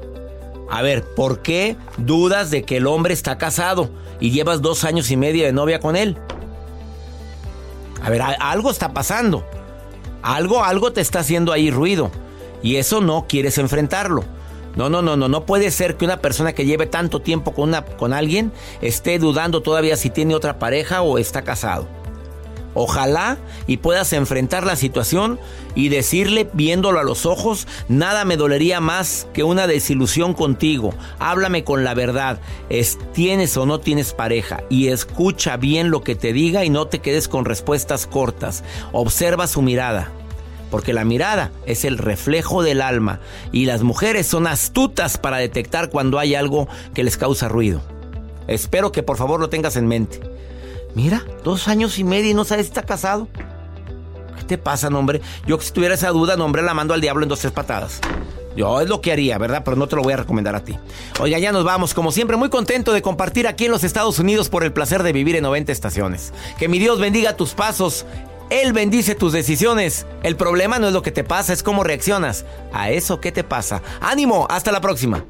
A 0.71 0.81
ver, 0.81 1.03
¿por 1.03 1.43
qué 1.43 1.75
dudas 1.97 2.49
de 2.49 2.63
que 2.63 2.77
el 2.77 2.87
hombre 2.87 3.13
está 3.13 3.37
casado 3.37 3.91
y 4.19 4.31
llevas 4.31 4.63
dos 4.63 4.85
años 4.85 5.11
y 5.11 5.17
medio 5.17 5.45
de 5.45 5.53
novia 5.53 5.79
con 5.79 5.95
él? 5.95 6.17
A 8.01 8.09
ver, 8.09 8.23
algo 8.23 8.71
está 8.71 8.91
pasando. 8.91 9.45
Algo, 10.23 10.63
algo 10.63 10.93
te 10.93 11.01
está 11.01 11.19
haciendo 11.19 11.51
ahí 11.51 11.69
ruido. 11.69 12.09
Y 12.63 12.77
eso 12.77 13.01
no 13.01 13.27
quieres 13.29 13.59
enfrentarlo. 13.59 14.23
No, 14.75 14.89
no, 14.89 15.03
no, 15.03 15.15
no, 15.15 15.27
no 15.27 15.45
puede 15.45 15.69
ser 15.69 15.95
que 15.95 16.05
una 16.05 16.21
persona 16.21 16.53
que 16.53 16.65
lleve 16.65 16.87
tanto 16.87 17.21
tiempo 17.21 17.53
con, 17.53 17.69
una, 17.69 17.85
con 17.85 18.13
alguien 18.13 18.51
esté 18.81 19.19
dudando 19.19 19.61
todavía 19.61 19.95
si 19.95 20.09
tiene 20.09 20.33
otra 20.33 20.57
pareja 20.57 21.03
o 21.03 21.19
está 21.19 21.43
casado. 21.43 21.87
Ojalá 22.75 23.37
y 23.67 23.77
puedas 23.77 24.13
enfrentar 24.13 24.65
la 24.65 24.75
situación 24.75 25.39
y 25.75 25.89
decirle, 25.89 26.49
viéndolo 26.53 26.99
a 26.99 27.03
los 27.03 27.25
ojos, 27.25 27.67
nada 27.87 28.25
me 28.25 28.37
dolería 28.37 28.81
más 28.81 29.27
que 29.33 29.43
una 29.43 29.65
desilusión 29.65 30.33
contigo. 30.33 30.93
Háblame 31.17 31.63
con 31.63 31.83
la 31.85 31.93
verdad. 31.93 32.39
Es, 32.69 32.99
¿Tienes 33.13 33.55
o 33.55 33.65
no 33.65 33.79
tienes 33.79 34.13
pareja? 34.13 34.63
Y 34.69 34.89
escucha 34.89 35.55
bien 35.55 35.89
lo 35.89 36.01
que 36.01 36.15
te 36.15 36.33
diga 36.33 36.65
y 36.65 36.69
no 36.69 36.87
te 36.87 36.99
quedes 36.99 37.29
con 37.29 37.45
respuestas 37.45 38.07
cortas. 38.07 38.63
Observa 38.91 39.47
su 39.47 39.61
mirada. 39.61 40.11
Porque 40.69 40.93
la 40.93 41.05
mirada 41.05 41.51
es 41.65 41.85
el 41.85 41.97
reflejo 41.97 42.61
del 42.61 42.81
alma 42.81 43.21
y 43.53 43.65
las 43.65 43.83
mujeres 43.83 44.27
son 44.27 44.47
astutas 44.47 45.17
para 45.17 45.37
detectar 45.37 45.89
cuando 45.89 46.19
hay 46.19 46.35
algo 46.35 46.67
que 46.93 47.03
les 47.03 47.15
causa 47.15 47.47
ruido. 47.47 47.81
Espero 48.47 48.91
que 48.91 49.01
por 49.03 49.15
favor 49.15 49.39
lo 49.39 49.49
tengas 49.49 49.77
en 49.77 49.87
mente. 49.87 50.34
Mira, 50.95 51.23
dos 51.43 51.67
años 51.67 51.99
y 51.99 52.03
medio 52.03 52.31
y 52.31 52.33
no 52.33 52.45
sabes 52.45 52.65
si 52.65 52.69
está 52.69 52.83
casado. 52.83 53.27
¿Qué 54.37 54.43
te 54.43 54.57
pasa, 54.57 54.89
nombre? 54.89 55.21
Yo 55.45 55.59
si 55.59 55.71
tuviera 55.71 55.95
esa 55.95 56.09
duda, 56.09 56.37
nombre, 56.37 56.61
la 56.61 56.73
mando 56.73 56.93
al 56.93 57.01
diablo 57.01 57.23
en 57.23 57.29
dos 57.29 57.39
tres 57.39 57.51
patadas. 57.51 57.99
Yo 58.55 58.79
es 58.79 58.87
lo 58.87 59.01
que 59.01 59.11
haría, 59.11 59.37
¿verdad? 59.37 59.63
Pero 59.65 59.75
no 59.75 59.87
te 59.87 59.97
lo 59.97 60.01
voy 60.01 60.13
a 60.13 60.17
recomendar 60.17 60.55
a 60.55 60.63
ti. 60.63 60.77
Oiga, 61.19 61.37
ya 61.37 61.51
nos 61.51 61.65
vamos. 61.65 61.93
Como 61.93 62.13
siempre, 62.13 62.37
muy 62.37 62.49
contento 62.49 62.93
de 62.93 63.01
compartir 63.01 63.47
aquí 63.47 63.65
en 63.65 63.71
los 63.71 63.83
Estados 63.83 64.17
Unidos 64.19 64.47
por 64.47 64.63
el 64.63 64.71
placer 64.71 65.03
de 65.03 65.11
vivir 65.11 65.35
en 65.35 65.43
90 65.43 65.73
estaciones. 65.73 66.31
Que 66.57 66.69
mi 66.69 66.79
Dios 66.79 66.99
bendiga 66.99 67.35
tus 67.35 67.53
pasos. 67.53 68.05
Él 68.49 68.71
bendice 68.71 69.15
tus 69.15 69.33
decisiones. 69.33 70.05
El 70.23 70.37
problema 70.37 70.79
no 70.79 70.87
es 70.87 70.93
lo 70.93 71.01
que 71.01 71.11
te 71.11 71.25
pasa, 71.25 71.51
es 71.51 71.63
cómo 71.63 71.83
reaccionas. 71.83 72.45
A 72.71 72.91
eso, 72.91 73.19
¿qué 73.19 73.33
te 73.33 73.43
pasa? 73.43 73.81
Ánimo, 73.99 74.47
hasta 74.49 74.71
la 74.71 74.79
próxima. 74.79 75.25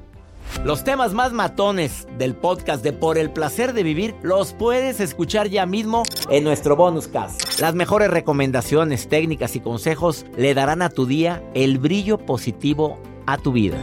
Los 0.63 0.83
temas 0.83 1.13
más 1.13 1.31
matones 1.31 2.07
del 2.17 2.35
podcast 2.35 2.83
de 2.83 2.91
Por 2.93 3.17
el 3.17 3.29
placer 3.29 3.73
de 3.73 3.83
vivir 3.83 4.15
los 4.23 4.53
puedes 4.53 4.99
escuchar 4.99 5.47
ya 5.47 5.65
mismo 5.65 6.03
en 6.29 6.43
nuestro 6.43 6.75
bonus 6.75 7.07
cast. 7.07 7.59
Las 7.59 7.75
mejores 7.75 8.09
recomendaciones, 8.09 9.07
técnicas 9.07 9.55
y 9.55 9.59
consejos 9.59 10.25
le 10.37 10.53
darán 10.53 10.81
a 10.81 10.89
tu 10.89 11.05
día 11.05 11.43
el 11.53 11.77
brillo 11.77 12.17
positivo 12.17 12.99
a 13.27 13.37
tu 13.37 13.51
vida. 13.51 13.77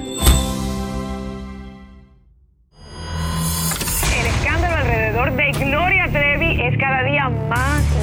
El 4.19 4.27
escándalo 4.27 4.77
alrededor 4.77 5.37
de 5.37 5.53
Gloria 5.53 6.09
Trevi 6.11 6.63
es 6.63 6.79
cada 6.79 7.03
día 7.05 7.29
más 7.49 7.92